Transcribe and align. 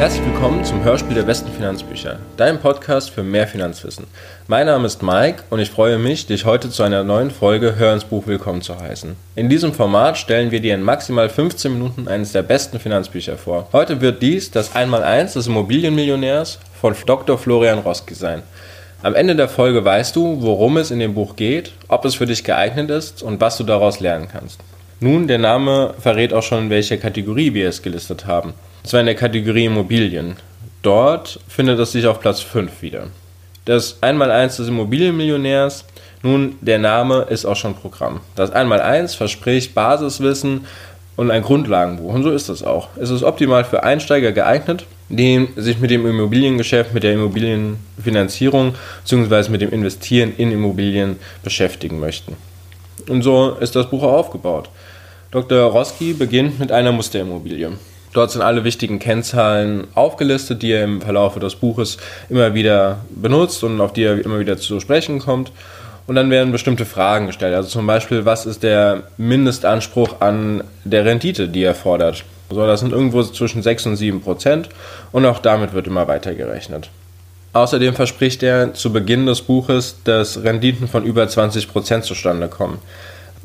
Herzlich 0.00 0.24
willkommen 0.24 0.64
zum 0.64 0.82
Hörspiel 0.82 1.14
der 1.14 1.24
besten 1.24 1.52
Finanzbücher, 1.52 2.20
dein 2.38 2.58
Podcast 2.58 3.10
für 3.10 3.22
mehr 3.22 3.46
Finanzwissen. 3.46 4.06
Mein 4.48 4.64
Name 4.64 4.86
ist 4.86 5.02
Mike 5.02 5.42
und 5.50 5.60
ich 5.60 5.70
freue 5.70 5.98
mich, 5.98 6.24
dich 6.24 6.46
heute 6.46 6.70
zu 6.70 6.82
einer 6.82 7.04
neuen 7.04 7.30
Folge 7.30 7.76
Hör 7.76 7.92
ins 7.92 8.06
Buch 8.06 8.26
willkommen 8.26 8.62
zu 8.62 8.80
heißen. 8.80 9.14
In 9.36 9.50
diesem 9.50 9.74
Format 9.74 10.16
stellen 10.16 10.52
wir 10.52 10.60
dir 10.60 10.74
in 10.74 10.82
maximal 10.82 11.28
15 11.28 11.74
Minuten 11.74 12.08
eines 12.08 12.32
der 12.32 12.40
besten 12.40 12.80
Finanzbücher 12.80 13.36
vor. 13.36 13.68
Heute 13.74 14.00
wird 14.00 14.22
dies 14.22 14.50
das 14.50 14.74
Einmaleins 14.74 15.34
des 15.34 15.48
Immobilienmillionärs 15.48 16.60
von 16.80 16.96
Dr. 17.04 17.36
Florian 17.36 17.80
Roski 17.80 18.14
sein. 18.14 18.42
Am 19.02 19.14
Ende 19.14 19.36
der 19.36 19.50
Folge 19.50 19.84
weißt 19.84 20.16
du, 20.16 20.40
worum 20.40 20.78
es 20.78 20.90
in 20.90 20.98
dem 20.98 21.12
Buch 21.12 21.36
geht, 21.36 21.72
ob 21.88 22.06
es 22.06 22.14
für 22.14 22.24
dich 22.24 22.42
geeignet 22.42 22.88
ist 22.88 23.22
und 23.22 23.42
was 23.42 23.58
du 23.58 23.64
daraus 23.64 24.00
lernen 24.00 24.28
kannst. 24.32 24.60
Nun, 25.02 25.26
der 25.26 25.38
Name 25.38 25.94
verrät 25.98 26.34
auch 26.34 26.42
schon, 26.42 26.64
in 26.64 26.70
welcher 26.70 26.98
Kategorie 26.98 27.54
wir 27.54 27.70
es 27.70 27.80
gelistet 27.80 28.26
haben. 28.26 28.50
Und 28.82 28.86
zwar 28.86 29.00
in 29.00 29.06
der 29.06 29.14
Kategorie 29.14 29.64
Immobilien. 29.64 30.36
Dort 30.82 31.40
findet 31.48 31.78
es 31.78 31.92
sich 31.92 32.06
auf 32.06 32.20
Platz 32.20 32.40
5 32.40 32.82
wieder. 32.82 33.06
Das 33.64 34.02
Einmaleins 34.02 34.58
des 34.58 34.68
Immobilienmillionärs, 34.68 35.86
nun, 36.22 36.56
der 36.60 36.78
Name 36.78 37.26
ist 37.30 37.46
auch 37.46 37.56
schon 37.56 37.74
Programm. 37.74 38.20
Das 38.34 38.50
Einmaleins 38.50 39.14
verspricht 39.14 39.74
Basiswissen 39.74 40.66
und 41.16 41.30
ein 41.30 41.42
Grundlagenbuch. 41.42 42.12
Und 42.12 42.22
so 42.22 42.30
ist 42.30 42.50
es 42.50 42.62
auch. 42.62 42.88
Es 42.96 43.08
ist 43.08 43.22
optimal 43.22 43.64
für 43.64 43.82
Einsteiger 43.82 44.32
geeignet, 44.32 44.84
die 45.08 45.48
sich 45.56 45.78
mit 45.78 45.90
dem 45.90 46.06
Immobiliengeschäft, 46.06 46.92
mit 46.92 47.04
der 47.04 47.14
Immobilienfinanzierung 47.14 48.74
bzw. 49.04 49.50
mit 49.50 49.62
dem 49.62 49.70
Investieren 49.70 50.34
in 50.36 50.52
Immobilien 50.52 51.16
beschäftigen 51.42 52.00
möchten. 52.00 52.36
Und 53.08 53.22
so 53.22 53.56
ist 53.60 53.74
das 53.76 53.88
Buch 53.88 54.02
auch 54.02 54.12
aufgebaut. 54.12 54.68
Dr. 55.30 55.70
Roski 55.70 56.12
beginnt 56.12 56.58
mit 56.58 56.72
einer 56.72 56.90
Musterimmobilie. 56.90 57.70
Dort 58.12 58.32
sind 58.32 58.42
alle 58.42 58.64
wichtigen 58.64 58.98
Kennzahlen 58.98 59.86
aufgelistet, 59.94 60.60
die 60.60 60.72
er 60.72 60.82
im 60.82 61.00
Verlauf 61.00 61.38
des 61.38 61.54
Buches 61.54 61.98
immer 62.28 62.52
wieder 62.54 62.98
benutzt 63.10 63.62
und 63.62 63.80
auf 63.80 63.92
die 63.92 64.02
er 64.02 64.24
immer 64.24 64.40
wieder 64.40 64.56
zu 64.56 64.80
sprechen 64.80 65.20
kommt. 65.20 65.52
Und 66.08 66.16
dann 66.16 66.30
werden 66.30 66.50
bestimmte 66.50 66.84
Fragen 66.84 67.28
gestellt. 67.28 67.54
Also 67.54 67.68
zum 67.68 67.86
Beispiel, 67.86 68.24
was 68.24 68.44
ist 68.44 68.64
der 68.64 69.04
Mindestanspruch 69.18 70.20
an 70.20 70.64
der 70.82 71.04
Rendite, 71.04 71.46
die 71.46 71.62
er 71.62 71.76
fordert? 71.76 72.24
So, 72.50 72.66
das 72.66 72.80
sind 72.80 72.92
irgendwo 72.92 73.22
zwischen 73.22 73.62
6 73.62 73.86
und 73.86 73.96
7 73.96 74.22
Prozent 74.22 74.68
und 75.12 75.24
auch 75.26 75.38
damit 75.38 75.72
wird 75.72 75.86
immer 75.86 76.08
weiter 76.08 76.34
gerechnet. 76.34 76.90
Außerdem 77.52 77.94
verspricht 77.94 78.42
er 78.42 78.74
zu 78.74 78.92
Beginn 78.92 79.26
des 79.26 79.42
Buches, 79.42 79.96
dass 80.02 80.42
Renditen 80.42 80.88
von 80.88 81.04
über 81.04 81.28
20 81.28 81.68
Prozent 81.68 82.04
zustande 82.04 82.48
kommen. 82.48 82.78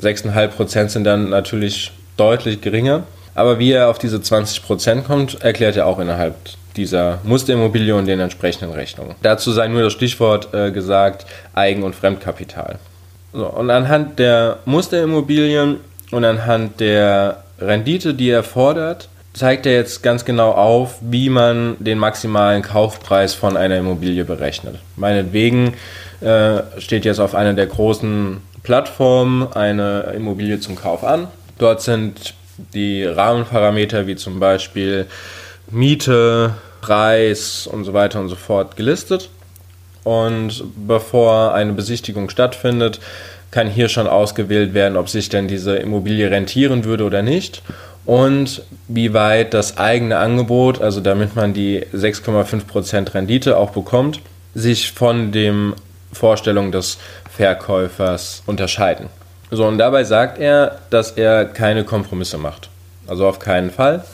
6,5 0.02 0.48
Prozent 0.48 0.90
sind 0.90 1.04
dann 1.04 1.30
natürlich 1.30 1.92
deutlich 2.16 2.60
geringer. 2.60 3.04
Aber 3.34 3.58
wie 3.58 3.72
er 3.72 3.88
auf 3.88 3.98
diese 3.98 4.20
20 4.20 4.64
Prozent 4.64 5.06
kommt, 5.06 5.42
erklärt 5.42 5.76
er 5.76 5.86
auch 5.86 5.98
innerhalb 5.98 6.34
dieser 6.76 7.18
Musterimmobilie 7.24 7.94
und 7.94 8.06
den 8.06 8.20
entsprechenden 8.20 8.72
Rechnungen. 8.72 9.14
Dazu 9.22 9.52
sei 9.52 9.68
nur 9.68 9.82
das 9.82 9.92
Stichwort 9.92 10.52
äh, 10.54 10.70
gesagt, 10.70 11.26
Eigen- 11.54 11.82
und 11.82 11.94
Fremdkapital. 11.94 12.78
So, 13.32 13.46
und 13.46 13.70
anhand 13.70 14.18
der 14.18 14.58
Musterimmobilien 14.64 15.78
und 16.10 16.24
anhand 16.24 16.80
der 16.80 17.44
Rendite, 17.60 18.14
die 18.14 18.30
er 18.30 18.42
fordert, 18.42 19.08
zeigt 19.34 19.66
er 19.66 19.74
jetzt 19.74 20.02
ganz 20.02 20.24
genau 20.24 20.52
auf, 20.52 20.96
wie 21.02 21.28
man 21.28 21.76
den 21.78 21.98
maximalen 21.98 22.62
Kaufpreis 22.62 23.34
von 23.34 23.56
einer 23.56 23.76
Immobilie 23.76 24.24
berechnet. 24.24 24.76
Meinetwegen 24.96 25.74
äh, 26.22 26.62
steht 26.78 27.04
jetzt 27.04 27.20
auf 27.20 27.34
einer 27.34 27.52
der 27.52 27.66
großen 27.66 28.38
Plattformen 28.66 29.46
eine 29.52 30.12
Immobilie 30.16 30.58
zum 30.58 30.74
Kauf 30.74 31.04
an. 31.04 31.28
Dort 31.56 31.82
sind 31.82 32.34
die 32.74 33.04
Rahmenparameter 33.04 34.08
wie 34.08 34.16
zum 34.16 34.40
Beispiel 34.40 35.06
Miete, 35.70 36.54
Preis 36.80 37.68
und 37.68 37.84
so 37.84 37.92
weiter 37.92 38.18
und 38.18 38.28
so 38.28 38.34
fort 38.34 38.74
gelistet. 38.76 39.30
Und 40.02 40.64
bevor 40.84 41.54
eine 41.54 41.74
Besichtigung 41.74 42.28
stattfindet, 42.28 42.98
kann 43.52 43.68
hier 43.68 43.88
schon 43.88 44.08
ausgewählt 44.08 44.74
werden, 44.74 44.96
ob 44.96 45.08
sich 45.08 45.28
denn 45.28 45.46
diese 45.46 45.76
Immobilie 45.76 46.28
rentieren 46.28 46.84
würde 46.84 47.04
oder 47.04 47.22
nicht 47.22 47.62
und 48.04 48.62
wie 48.88 49.14
weit 49.14 49.54
das 49.54 49.78
eigene 49.78 50.18
Angebot, 50.18 50.80
also 50.80 51.00
damit 51.00 51.36
man 51.36 51.54
die 51.54 51.86
6,5% 51.94 53.14
Rendite 53.14 53.56
auch 53.56 53.70
bekommt, 53.70 54.20
sich 54.54 54.90
von 54.90 55.30
den 55.30 55.72
Vorstellungen 56.12 56.72
des 56.72 56.98
Verkäufers 57.36 58.42
unterscheiden. 58.46 59.08
So, 59.50 59.66
und 59.66 59.78
dabei 59.78 60.04
sagt 60.04 60.38
er, 60.38 60.78
dass 60.90 61.12
er 61.12 61.44
keine 61.44 61.84
Kompromisse 61.84 62.38
macht. 62.38 62.68
Also 63.06 63.26
auf 63.26 63.38
keinen 63.38 63.70
Fall 63.70 64.04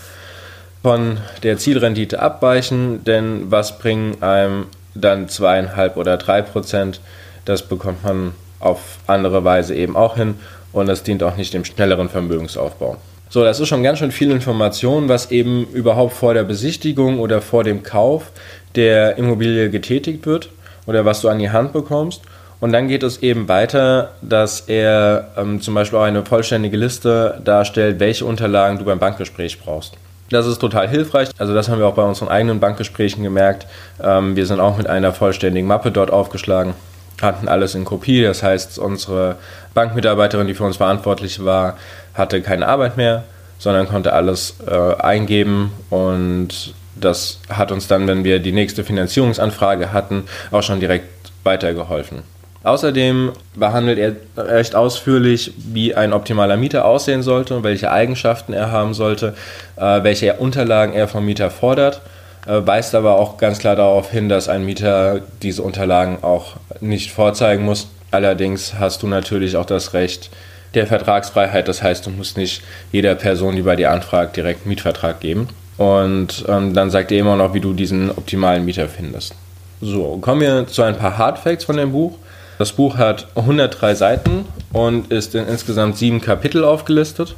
von 0.83 1.19
der 1.43 1.59
Zielrendite 1.59 2.21
abweichen, 2.21 3.05
denn 3.05 3.51
was 3.51 3.79
bringen 3.79 4.23
einem 4.23 4.67
dann 4.95 5.29
zweieinhalb 5.29 5.97
oder 5.97 6.17
drei 6.17 6.43
Prozent? 6.43 7.01
Das 7.45 7.63
bekommt 7.63 8.05
man 8.05 8.33
auf 8.59 8.99
andere 9.07 9.45
Weise 9.45 9.75
eben 9.75 9.97
auch 9.97 10.17
hin 10.17 10.35
und 10.73 10.87
das 10.89 11.03
dient 11.03 11.23
auch 11.23 11.37
nicht 11.37 11.55
dem 11.55 11.65
schnelleren 11.65 12.09
Vermögensaufbau. 12.09 12.97
So, 13.31 13.45
das 13.45 13.61
ist 13.61 13.69
schon 13.69 13.83
ganz 13.83 13.99
schön 13.99 14.13
viel 14.13 14.31
Information, 14.31 15.09
was 15.09 15.31
eben 15.31 15.67
überhaupt 15.73 16.13
vor 16.13 16.35
der 16.35 16.43
Besichtigung 16.43 17.19
oder 17.19 17.41
vor 17.41 17.65
dem 17.65 17.83
Kauf 17.83 18.31
der 18.75 19.17
Immobilie 19.17 19.71
getätigt 19.71 20.27
wird 20.27 20.51
oder 20.87 21.05
was 21.05 21.23
du 21.23 21.29
an 21.29 21.39
die 21.39 21.51
Hand 21.51 21.73
bekommst. 21.73 22.23
Und 22.63 22.71
dann 22.71 22.87
geht 22.87 23.03
es 23.03 23.25
eben 23.25 23.49
weiter, 23.49 24.13
dass 24.23 24.61
er 24.61 25.33
ähm, 25.37 25.61
zum 25.61 25.75
Beispiel 25.75 25.99
auch 25.99 26.05
eine 26.05 26.25
vollständige 26.25 26.77
Liste 26.77 27.41
darstellt, 27.43 27.99
welche 27.99 28.25
Unterlagen 28.25 28.79
du 28.79 28.85
beim 28.85 29.01
Bankgespräch 29.01 29.61
brauchst. 29.61 29.95
Das 30.31 30.47
ist 30.47 30.61
total 30.61 30.89
hilfreich. 30.89 31.31
Also 31.39 31.55
das 31.55 31.69
haben 31.69 31.81
wir 31.81 31.89
auch 31.89 31.97
bei 31.97 32.05
unseren 32.05 32.29
eigenen 32.29 32.61
Bankgesprächen 32.61 33.25
gemerkt. 33.25 33.67
Ähm, 34.01 34.37
wir 34.37 34.47
sind 34.47 34.61
auch 34.61 34.77
mit 34.77 34.87
einer 34.87 35.13
vollständigen 35.13 35.67
Mappe 35.67 35.91
dort 35.91 36.13
aufgeschlagen, 36.13 36.75
hatten 37.21 37.49
alles 37.49 37.75
in 37.75 37.85
Kopie. 37.85 38.23
Das 38.23 38.45
heißt, 38.45 38.79
unsere 38.79 39.39
Bankmitarbeiterin, 39.75 40.47
die 40.47 40.55
für 40.55 40.63
uns 40.63 40.77
verantwortlich 40.77 41.45
war, 41.45 41.77
hatte 42.15 42.43
keine 42.43 42.69
Arbeit 42.69 42.97
mehr, 42.97 43.25
sondern 43.59 43.89
konnte 43.89 44.13
alles 44.13 44.55
äh, 44.69 44.95
eingeben 45.01 45.73
und 45.91 46.75
das 46.95 47.41
hat 47.49 47.73
uns 47.73 47.89
dann, 47.89 48.07
wenn 48.07 48.23
wir 48.23 48.39
die 48.39 48.53
nächste 48.53 48.85
Finanzierungsanfrage 48.85 49.93
hatten, 49.93 50.29
auch 50.53 50.63
schon 50.63 50.79
direkt 50.79 51.33
weitergeholfen. 51.43 52.23
Außerdem 52.65 53.33
behandelt 53.57 53.99
er 53.99 54.15
recht 54.37 54.75
ausführlich, 54.75 55.53
wie 55.57 55.95
ein 55.95 56.13
optimaler 56.13 56.57
Mieter 56.57 56.85
aussehen 56.85 57.23
sollte 57.23 57.57
und 57.57 57.65
welche 57.65 57.91
Eigenschaften 57.91 58.53
er 58.53 58.71
haben 58.71 58.95
sollte, 58.95 59.35
äh, 59.77 60.03
welche 60.03 60.35
Unterlagen 60.35 60.93
er 60.93 61.09
vom 61.09 61.25
Mieter 61.25 61.51
fordert, 61.51 62.01
äh, 62.47 62.61
weist 62.65 62.95
aber 62.95 63.19
auch 63.19 63.37
ganz 63.37 63.59
klar 63.59 63.75
darauf 63.75 64.11
hin, 64.11 64.29
dass 64.29 64.49
ein 64.49 64.65
Mieter 64.65 65.21
diese 65.43 65.63
Unterlagen 65.63 66.19
auch 66.23 66.57
nicht 66.81 67.11
vorzeigen 67.11 67.65
muss. 67.65 67.89
Allerdings 68.13 68.75
hast 68.79 69.03
du 69.03 69.07
natürlich 69.07 69.57
auch 69.57 69.67
das 69.67 69.95
Recht 69.95 70.31
der 70.75 70.87
Vertragsfreiheit, 70.87 71.69
das 71.69 71.83
heißt, 71.83 72.07
du 72.07 72.11
musst 72.11 72.37
nicht 72.37 72.63
jeder 72.93 73.15
Person, 73.15 73.57
die 73.57 73.63
bei 73.63 73.77
dir 73.77 73.91
anfragt, 73.91 74.37
direkt 74.37 74.63
einen 74.63 74.71
Mietvertrag 74.71 75.21
geben. 75.21 75.49
Und 75.77 76.45
ähm, 76.49 76.75
dann 76.75 76.91
sagt 76.91 77.13
er 77.13 77.19
immer 77.19 77.37
noch, 77.37 77.55
wie 77.55 77.61
du 77.61 77.73
diesen 77.73 78.11
optimalen 78.11 78.65
Mieter 78.65 78.89
findest. 78.89 79.35
So, 79.81 80.19
kommen 80.19 80.41
wir 80.41 80.67
zu 80.67 80.83
ein 80.83 80.97
paar 80.97 81.19
Hardfacts 81.19 81.65
von 81.65 81.77
dem 81.77 81.93
Buch. 81.93 82.17
Das 82.63 82.71
Buch 82.71 82.97
hat 82.97 83.27
103 83.35 83.97
Seiten 83.97 84.45
und 84.73 85.11
ist 85.11 85.35
in 85.35 85.49
insgesamt 85.49 85.99
sieben 85.99 86.21
Kapitel 86.21 86.63
aufgelistet. 86.63 87.35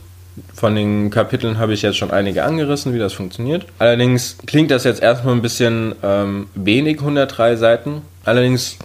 Von 0.53 0.75
den 0.75 1.09
Kapiteln 1.09 1.57
habe 1.57 1.73
ich 1.73 1.81
jetzt 1.81 1.97
schon 1.97 2.11
einige 2.11 2.45
angerissen, 2.45 2.93
wie 2.93 2.99
das 2.99 3.15
funktioniert. 3.15 3.65
Allerdings 3.79 4.37
klingt 4.45 4.71
das 4.71 4.85
jetzt 4.85 5.03
erstmal 5.03 5.35
ein 5.35 5.41
bisschen 5.41 5.95
ähm, 6.03 6.49
wenig, 6.55 6.99
103 6.99 7.57
Seiten. 7.57 8.03
Allerdings 8.27 8.77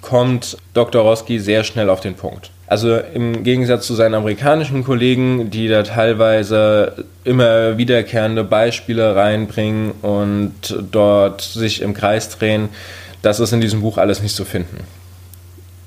kommt 0.00 0.56
Dr. 0.72 1.02
Roski 1.02 1.40
sehr 1.40 1.64
schnell 1.64 1.90
auf 1.90 1.98
den 1.98 2.14
Punkt. 2.14 2.52
Also 2.68 2.96
im 2.96 3.42
Gegensatz 3.42 3.84
zu 3.84 3.96
seinen 3.96 4.14
amerikanischen 4.14 4.84
Kollegen, 4.84 5.50
die 5.50 5.66
da 5.66 5.82
teilweise 5.82 7.06
immer 7.24 7.76
wiederkehrende 7.76 8.44
Beispiele 8.44 9.16
reinbringen 9.16 9.90
und 10.02 10.76
dort 10.92 11.40
sich 11.42 11.82
im 11.82 11.92
Kreis 11.92 12.28
drehen, 12.28 12.68
das 13.20 13.40
ist 13.40 13.52
in 13.52 13.60
diesem 13.60 13.80
Buch 13.80 13.98
alles 13.98 14.22
nicht 14.22 14.36
zu 14.36 14.44
finden. 14.44 14.86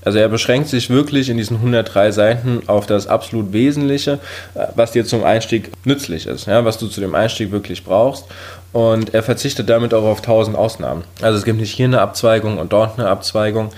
Also 0.04 0.18
er 0.20 0.30
beschränkt 0.30 0.70
sich 0.70 0.90
wirklich 0.90 1.30
in 1.30 1.38
diesen 1.38 1.58
103 1.58 2.12
Seiten 2.12 2.64
auf 2.68 2.86
das 2.86 3.08
absolut 3.08 3.54
Wesentliche, 3.54 4.20
äh, 4.56 4.68
was 4.76 4.92
dir 4.92 5.06
zum 5.06 5.24
Einstieg 5.24 5.72
nützlich 5.86 6.28
ist, 6.28 6.48
ja, 6.48 6.66
was 6.66 6.78
du 6.78 6.88
zu 6.88 7.02
dem 7.02 7.16
Einstieg 7.16 7.52
wirklich 7.52 7.84
brauchst. 7.84 8.26
Und 8.74 9.14
er 9.14 9.24
verzichtet 9.24 9.70
damit 9.70 9.94
auch 9.94 10.04
auf 10.04 10.20
1000 10.20 10.58
Ausnahmen. 10.58 11.04
Also 11.22 11.38
es 11.38 11.44
gibt 11.44 11.60
nicht 11.60 11.74
hier 11.74 11.86
eine 11.86 12.02
Abzweigung 12.02 12.58
und 12.58 12.72
dort 12.72 12.98
eine 12.98 13.10
Abzweigung. 13.10 13.70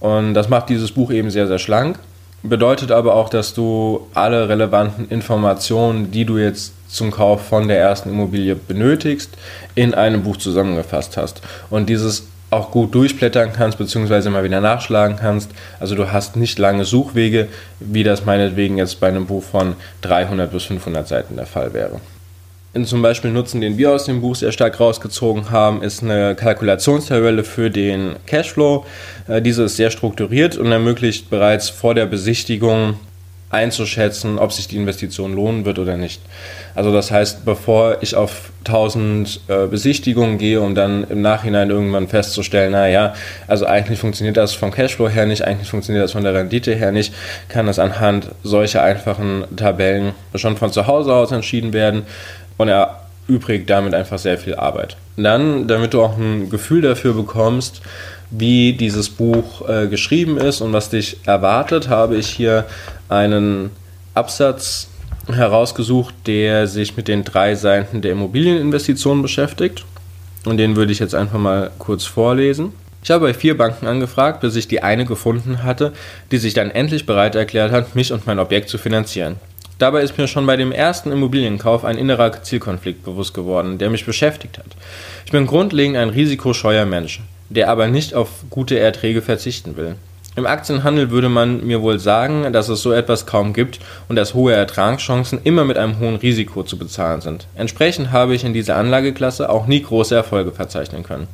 Und 0.00 0.34
das 0.34 0.48
macht 0.48 0.68
dieses 0.68 0.92
Buch 0.92 1.10
eben 1.10 1.30
sehr, 1.30 1.46
sehr 1.46 1.58
schlank. 1.58 1.98
Bedeutet 2.42 2.90
aber 2.90 3.14
auch, 3.14 3.30
dass 3.30 3.54
du 3.54 4.06
alle 4.12 4.48
relevanten 4.48 5.08
Informationen, 5.08 6.10
die 6.10 6.26
du 6.26 6.36
jetzt 6.36 6.74
zum 6.88 7.10
Kauf 7.10 7.46
von 7.46 7.68
der 7.68 7.78
ersten 7.78 8.10
Immobilie 8.10 8.54
benötigst, 8.54 9.30
in 9.74 9.94
einem 9.94 10.22
Buch 10.22 10.36
zusammengefasst 10.36 11.16
hast. 11.16 11.40
Und 11.70 11.88
dieses 11.88 12.26
auch 12.54 12.70
gut 12.70 12.94
durchblättern 12.94 13.52
kannst, 13.52 13.78
beziehungsweise 13.78 14.30
mal 14.30 14.44
wieder 14.44 14.60
nachschlagen 14.60 15.16
kannst. 15.16 15.50
Also 15.80 15.94
du 15.94 16.10
hast 16.12 16.36
nicht 16.36 16.58
lange 16.58 16.84
Suchwege, 16.84 17.48
wie 17.80 18.04
das 18.04 18.24
meinetwegen 18.24 18.78
jetzt 18.78 19.00
bei 19.00 19.08
einem 19.08 19.26
Buch 19.26 19.42
von 19.42 19.74
300 20.02 20.50
bis 20.50 20.64
500 20.64 21.06
Seiten 21.06 21.36
der 21.36 21.46
Fall 21.46 21.74
wäre. 21.74 22.00
zum 22.84 23.02
Beispiel 23.02 23.30
Nutzen, 23.30 23.60
den 23.60 23.78
wir 23.78 23.92
aus 23.92 24.04
dem 24.04 24.20
Buch 24.20 24.36
sehr 24.36 24.52
stark 24.52 24.80
rausgezogen 24.80 25.50
haben, 25.50 25.82
ist 25.82 26.02
eine 26.02 26.34
Kalkulationstabelle 26.34 27.44
für 27.44 27.70
den 27.70 28.16
Cashflow. 28.26 28.84
Äh, 29.28 29.42
diese 29.42 29.64
ist 29.64 29.76
sehr 29.76 29.90
strukturiert 29.90 30.56
und 30.56 30.72
ermöglicht 30.72 31.30
bereits 31.30 31.68
vor 31.68 31.94
der 31.94 32.06
Besichtigung 32.06 32.98
einzuschätzen, 33.54 34.38
ob 34.38 34.52
sich 34.52 34.68
die 34.68 34.76
Investition 34.76 35.34
lohnen 35.34 35.64
wird 35.64 35.78
oder 35.78 35.96
nicht. 35.96 36.20
Also 36.74 36.92
das 36.92 37.10
heißt, 37.10 37.44
bevor 37.44 38.02
ich 38.02 38.16
auf 38.16 38.50
1000 38.66 39.40
äh, 39.48 39.66
Besichtigungen 39.66 40.38
gehe, 40.38 40.60
um 40.60 40.74
dann 40.74 41.06
im 41.08 41.22
Nachhinein 41.22 41.70
irgendwann 41.70 42.08
festzustellen, 42.08 42.72
naja, 42.72 43.14
also 43.46 43.66
eigentlich 43.66 43.98
funktioniert 43.98 44.36
das 44.36 44.54
vom 44.54 44.70
Cashflow 44.70 45.08
her 45.08 45.26
nicht, 45.26 45.42
eigentlich 45.42 45.68
funktioniert 45.68 46.04
das 46.04 46.12
von 46.12 46.24
der 46.24 46.34
Rendite 46.34 46.74
her 46.74 46.92
nicht, 46.92 47.14
kann 47.48 47.66
das 47.66 47.78
anhand 47.78 48.30
solcher 48.42 48.82
einfachen 48.82 49.44
Tabellen 49.56 50.12
schon 50.34 50.56
von 50.56 50.72
zu 50.72 50.86
Hause 50.86 51.14
aus 51.14 51.30
entschieden 51.30 51.72
werden 51.72 52.02
und 52.56 52.68
erübrigt 52.68 53.70
damit 53.70 53.94
einfach 53.94 54.18
sehr 54.18 54.38
viel 54.38 54.56
Arbeit. 54.56 54.96
Dann, 55.16 55.68
damit 55.68 55.94
du 55.94 56.02
auch 56.02 56.18
ein 56.18 56.50
Gefühl 56.50 56.82
dafür 56.82 57.14
bekommst, 57.14 57.82
wie 58.30 58.72
dieses 58.72 59.10
Buch 59.10 59.68
äh, 59.68 59.86
geschrieben 59.86 60.38
ist 60.38 60.60
und 60.60 60.72
was 60.72 60.90
dich 60.90 61.18
erwartet, 61.24 61.88
habe 61.88 62.16
ich 62.16 62.28
hier 62.28 62.64
einen 63.14 63.70
Absatz 64.14 64.88
herausgesucht, 65.26 66.14
der 66.26 66.66
sich 66.66 66.96
mit 66.96 67.08
den 67.08 67.24
drei 67.24 67.54
Seiten 67.54 68.02
der 68.02 68.12
Immobilieninvestition 68.12 69.22
beschäftigt. 69.22 69.84
Und 70.44 70.58
den 70.58 70.76
würde 70.76 70.92
ich 70.92 70.98
jetzt 70.98 71.14
einfach 71.14 71.38
mal 71.38 71.70
kurz 71.78 72.04
vorlesen. 72.04 72.72
Ich 73.02 73.10
habe 73.10 73.26
bei 73.26 73.34
vier 73.34 73.56
Banken 73.56 73.86
angefragt, 73.86 74.40
bis 74.40 74.56
ich 74.56 74.68
die 74.68 74.82
eine 74.82 75.04
gefunden 75.04 75.62
hatte, 75.62 75.92
die 76.30 76.38
sich 76.38 76.54
dann 76.54 76.70
endlich 76.70 77.06
bereit 77.06 77.34
erklärt 77.34 77.70
hat, 77.72 77.94
mich 77.94 78.12
und 78.12 78.26
mein 78.26 78.38
Objekt 78.38 78.68
zu 78.68 78.78
finanzieren. 78.78 79.36
Dabei 79.78 80.02
ist 80.02 80.16
mir 80.16 80.28
schon 80.28 80.46
bei 80.46 80.56
dem 80.56 80.72
ersten 80.72 81.10
Immobilienkauf 81.10 81.84
ein 81.84 81.98
innerer 81.98 82.42
Zielkonflikt 82.42 83.04
bewusst 83.04 83.34
geworden, 83.34 83.78
der 83.78 83.90
mich 83.90 84.06
beschäftigt 84.06 84.58
hat. 84.58 84.76
Ich 85.26 85.32
bin 85.32 85.46
grundlegend 85.46 85.96
ein 85.96 86.10
risikoscheuer 86.10 86.86
Mensch, 86.86 87.20
der 87.50 87.68
aber 87.68 87.88
nicht 87.88 88.14
auf 88.14 88.28
gute 88.50 88.78
Erträge 88.78 89.20
verzichten 89.20 89.76
will. 89.76 89.96
Im 90.36 90.46
Aktienhandel 90.46 91.10
würde 91.10 91.28
man 91.28 91.64
mir 91.64 91.80
wohl 91.82 92.00
sagen, 92.00 92.52
dass 92.52 92.68
es 92.68 92.82
so 92.82 92.90
etwas 92.90 93.24
kaum 93.24 93.52
gibt 93.52 93.78
und 94.08 94.16
dass 94.16 94.34
hohe 94.34 94.52
Ertragschancen 94.52 95.38
immer 95.44 95.64
mit 95.64 95.78
einem 95.78 96.00
hohen 96.00 96.16
Risiko 96.16 96.64
zu 96.64 96.76
bezahlen 96.76 97.20
sind. 97.20 97.46
Entsprechend 97.54 98.10
habe 98.10 98.34
ich 98.34 98.44
in 98.44 98.52
dieser 98.52 98.76
Anlageklasse 98.76 99.48
auch 99.48 99.68
nie 99.68 99.82
große 99.82 100.14
Erfolge 100.14 100.50
verzeichnen 100.50 101.04
können. 101.04 101.28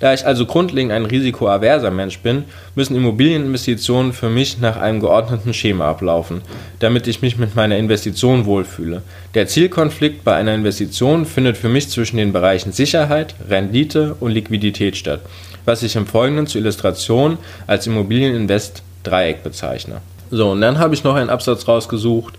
Da 0.00 0.14
ich 0.14 0.26
also 0.26 0.46
grundlegend 0.46 0.92
ein 0.92 1.04
risikoaverser 1.04 1.90
Mensch 1.90 2.20
bin, 2.20 2.44
müssen 2.74 2.96
Immobilieninvestitionen 2.96 4.14
für 4.14 4.30
mich 4.30 4.58
nach 4.58 4.78
einem 4.78 5.00
geordneten 5.00 5.52
Schema 5.52 5.90
ablaufen, 5.90 6.40
damit 6.78 7.06
ich 7.06 7.20
mich 7.20 7.36
mit 7.36 7.54
meiner 7.54 7.76
Investition 7.76 8.46
wohlfühle. 8.46 9.02
Der 9.34 9.46
Zielkonflikt 9.46 10.24
bei 10.24 10.34
einer 10.34 10.54
Investition 10.54 11.26
findet 11.26 11.58
für 11.58 11.68
mich 11.68 11.90
zwischen 11.90 12.16
den 12.16 12.32
Bereichen 12.32 12.72
Sicherheit, 12.72 13.34
Rendite 13.48 14.16
und 14.20 14.32
Liquidität 14.32 14.96
statt 14.96 15.20
was 15.64 15.82
ich 15.82 15.96
im 15.96 16.06
Folgenden 16.06 16.46
zur 16.46 16.60
Illustration 16.60 17.38
als 17.66 17.86
Immobilieninvest-Dreieck 17.86 19.42
bezeichne. 19.42 20.00
So, 20.30 20.50
und 20.50 20.60
dann 20.60 20.78
habe 20.78 20.94
ich 20.94 21.04
noch 21.04 21.14
einen 21.14 21.30
Absatz 21.30 21.66
rausgesucht 21.66 22.34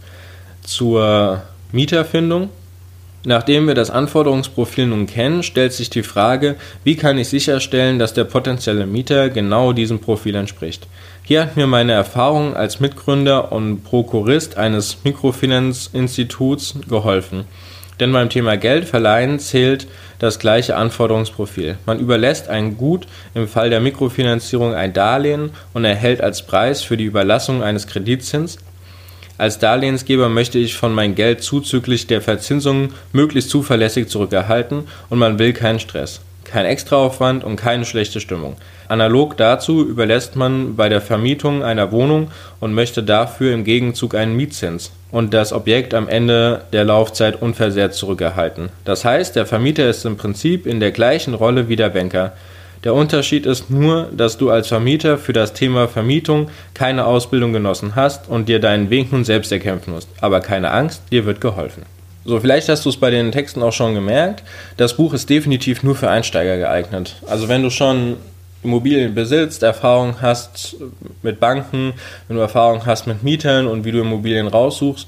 zur 0.64 1.42
Mieterfindung. 1.72 2.50
Nachdem 3.24 3.68
wir 3.68 3.76
das 3.76 3.92
Anforderungsprofil 3.92 4.88
nun 4.88 5.06
kennen, 5.06 5.44
stellt 5.44 5.74
sich 5.74 5.92
die 5.92 6.02
Frage, 6.02 6.56
wie 6.84 6.96
kann 6.96 7.20
ich 7.20 7.30
sicherstellen, 7.30 8.00
dass 8.00 8.16
der 8.16 8.24
potenzielle 8.24 8.88
Mieter 8.88 9.30
genau 9.30 9.74
diesem 9.74 10.00
Profil 10.00 10.34
entspricht. 10.34 10.88
Hier 11.24 11.44
hat 11.44 11.56
mir 11.56 11.68
meine 11.68 11.92
Erfahrung 11.92 12.56
als 12.56 12.80
Mitgründer 12.80 13.52
und 13.52 13.84
Prokurist 13.84 14.58
eines 14.58 15.04
Mikrofinanzinstituts 15.04 16.76
geholfen. 16.90 17.46
Denn 18.02 18.12
beim 18.12 18.30
Thema 18.30 18.58
Geld 18.58 18.86
verleihen 18.86 19.38
zählt 19.38 19.88
das 20.18 20.40
gleiche 20.40 20.76
Anforderungsprofil. 20.76 21.78
Man 21.86 22.00
überlässt 22.00 22.50
ein 22.50 22.76
Gut, 22.76 23.06
im 23.36 23.48
Fall 23.48 23.70
der 23.70 23.80
Mikrofinanzierung 23.80 24.74
ein 24.74 24.92
Darlehen 24.92 25.52
und 25.76 25.86
erhält 25.86 26.20
als 26.20 26.42
Preis 26.42 26.82
für 26.82 26.98
die 26.98 27.06
Überlassung 27.06 27.62
eines 27.62 27.86
Kreditzins. 27.86 28.58
Als 29.38 29.60
Darlehensgeber 29.60 30.30
möchte 30.30 30.58
ich 30.58 30.76
von 30.76 30.94
meinem 30.94 31.14
Geld 31.14 31.44
zuzüglich 31.44 32.08
der 32.08 32.22
Verzinsung 32.22 32.92
möglichst 33.14 33.52
zuverlässig 33.52 34.10
zurückerhalten 34.10 34.86
und 35.10 35.20
man 35.20 35.38
will 35.38 35.54
keinen 35.54 35.80
Stress, 35.80 36.22
kein 36.44 36.66
Extraaufwand 36.66 37.44
und 37.44 37.56
keine 37.56 37.86
schlechte 37.86 38.20
Stimmung. 38.20 38.56
Analog 38.88 39.38
dazu 39.38 39.88
überlässt 39.88 40.36
man 40.36 40.76
bei 40.76 40.90
der 40.90 41.02
Vermietung 41.02 41.64
einer 41.64 41.92
Wohnung 41.92 42.30
und 42.60 42.74
möchte 42.74 43.04
dafür 43.04 43.54
im 43.54 43.64
Gegenzug 43.64 44.16
einen 44.16 44.36
Mietzins 44.36 44.92
und 45.12 45.34
das 45.34 45.54
Objekt 45.54 45.94
am 45.94 46.10
Ende 46.10 46.64
der 46.74 46.84
Laufzeit 46.84 47.42
unversehrt 47.42 47.94
zurückerhalten. 47.94 48.70
Das 48.86 49.06
heißt, 49.06 49.36
der 49.36 49.46
Vermieter 49.46 49.90
ist 49.90 50.06
im 50.06 50.18
Prinzip 50.18 50.66
in 50.66 50.80
der 50.80 50.92
gleichen 50.92 51.34
Rolle 51.34 51.70
wie 51.70 51.76
der 51.76 51.90
Banker. 51.90 52.34
Der 52.84 52.96
Unterschied 52.96 53.46
ist 53.46 53.70
nur, 53.70 54.10
dass 54.12 54.38
du 54.38 54.50
als 54.50 54.68
Vermieter 54.68 55.20
für 55.20 55.34
das 55.34 55.54
Thema 55.54 55.88
Vermietung 55.88 56.50
keine 56.74 57.06
Ausbildung 57.06 57.54
genossen 57.54 57.96
hast 57.96 58.28
und 58.28 58.50
dir 58.50 58.60
deinen 58.60 58.90
Weg 58.90 59.12
nun 59.12 59.24
selbst 59.24 59.52
erkämpfen 59.52 59.94
musst. 59.94 60.10
Aber 60.20 60.40
keine 60.40 60.72
Angst, 60.72 61.04
dir 61.12 61.26
wird 61.26 61.42
geholfen. 61.42 61.84
So, 62.24 62.40
vielleicht 62.40 62.70
hast 62.70 62.86
du 62.86 62.90
es 62.90 62.98
bei 62.98 63.10
den 63.10 63.32
Texten 63.32 63.64
auch 63.64 63.74
schon 63.74 63.96
gemerkt. 63.96 64.44
Das 64.78 64.96
Buch 64.96 65.14
ist 65.14 65.30
definitiv 65.30 65.82
nur 65.82 65.96
für 65.96 66.10
Einsteiger 66.10 66.58
geeignet. 66.58 67.16
Also 67.28 67.48
wenn 67.48 67.64
du 67.64 67.70
schon 67.70 68.18
Immobilien 68.64 69.16
besitzt, 69.16 69.64
Erfahrung 69.64 70.22
hast 70.22 70.76
mit 71.24 71.40
Banken, 71.40 71.94
wenn 72.28 72.38
du 72.38 72.42
Erfahrung 72.42 72.86
hast 72.86 73.08
mit 73.08 73.24
Mietern 73.24 73.66
und 73.66 73.86
wie 73.86 73.92
du 73.92 74.02
Immobilien 74.02 74.48
raussuchst, 74.48 75.08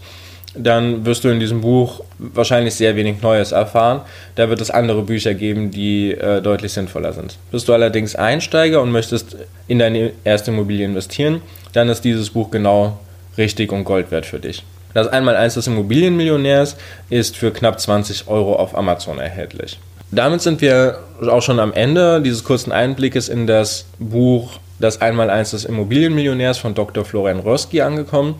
dann 0.55 1.05
wirst 1.05 1.23
du 1.23 1.29
in 1.29 1.39
diesem 1.39 1.61
Buch 1.61 2.03
wahrscheinlich 2.17 2.75
sehr 2.75 2.95
wenig 2.95 3.21
Neues 3.21 3.51
erfahren. 3.51 4.01
Da 4.35 4.49
wird 4.49 4.61
es 4.61 4.69
andere 4.69 5.01
Bücher 5.01 5.33
geben, 5.33 5.71
die 5.71 6.11
äh, 6.11 6.41
deutlich 6.41 6.73
sinnvoller 6.73 7.13
sind. 7.13 7.37
Bist 7.51 7.67
du 7.67 7.73
allerdings 7.73 8.15
Einsteiger 8.15 8.81
und 8.81 8.91
möchtest 8.91 9.35
in 9.67 9.79
deine 9.79 10.11
erste 10.23 10.51
Immobilie 10.51 10.85
investieren, 10.85 11.41
dann 11.73 11.89
ist 11.89 12.01
dieses 12.01 12.29
Buch 12.29 12.51
genau 12.51 12.99
richtig 13.37 13.71
und 13.71 13.83
Gold 13.83 14.11
wert 14.11 14.25
für 14.25 14.39
dich. 14.39 14.63
Das 14.93 15.07
Einmaleins 15.07 15.55
des 15.55 15.67
Immobilienmillionärs 15.67 16.75
ist 17.09 17.35
für 17.35 17.51
knapp 17.51 17.79
20 17.79 18.27
Euro 18.27 18.55
auf 18.55 18.77
Amazon 18.77 19.19
erhältlich. 19.19 19.79
Damit 20.11 20.41
sind 20.41 20.61
wir 20.61 20.99
auch 21.27 21.41
schon 21.41 21.59
am 21.59 21.73
Ende 21.73 22.21
dieses 22.21 22.43
kurzen 22.43 22.71
Einblickes 22.71 23.29
in 23.29 23.47
das 23.47 23.85
Buch 23.97 24.59
Das 24.79 25.01
Einmaleins 25.01 25.51
des 25.51 25.65
Immobilienmillionärs 25.65 26.57
von 26.57 26.75
Dr. 26.75 27.05
Florian 27.05 27.39
Roski 27.39 27.81
angekommen. 27.81 28.35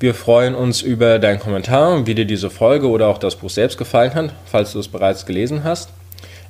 Wir 0.00 0.14
freuen 0.14 0.54
uns 0.54 0.82
über 0.82 1.18
deinen 1.18 1.38
Kommentar, 1.38 2.06
wie 2.06 2.14
dir 2.14 2.24
diese 2.24 2.50
Folge 2.50 2.88
oder 2.88 3.08
auch 3.08 3.18
das 3.18 3.36
Buch 3.36 3.50
selbst 3.50 3.78
gefallen 3.78 4.14
hat, 4.14 4.32
falls 4.46 4.72
du 4.72 4.80
es 4.80 4.88
bereits 4.88 5.26
gelesen 5.26 5.64
hast. 5.64 5.90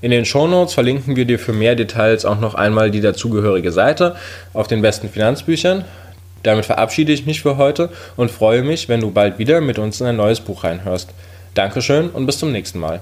In 0.01 0.11
den 0.11 0.25
Shownotes 0.25 0.75
verlinken 0.75 1.17
wir 1.17 1.25
dir 1.25 1.39
für 1.39 1.53
mehr 1.53 1.75
Details 1.75 2.25
auch 2.25 2.39
noch 2.41 2.55
einmal 2.55 2.91
die 2.91 3.01
dazugehörige 3.01 3.73
Seite 3.73 4.17
auf 4.53 4.69
den 4.69 4.83
besten 4.83 5.09
Finanzbüchern. 5.09 5.85
Damit 6.43 6.67
verabschiede 6.67 7.13
ich 7.13 7.27
mich 7.27 7.43
für 7.43 7.57
heute 7.57 7.91
und 8.17 8.31
freue 8.31 8.63
mich, 8.63 8.89
wenn 8.89 9.01
du 9.01 9.11
bald 9.11 9.39
wieder 9.39 9.61
mit 9.61 9.79
uns 9.79 10.01
in 10.01 10.07
ein 10.07 10.17
neues 10.17 10.41
Buch 10.41 10.65
reinhörst. 10.65 11.11
Dankeschön 11.55 12.11
und 12.11 12.27
bis 12.27 12.39
zum 12.39 12.53
nächsten 12.53 12.79
Mal. 12.79 13.01